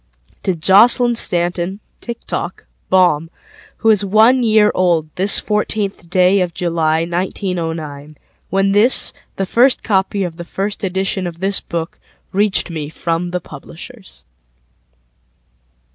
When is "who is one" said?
3.77-4.41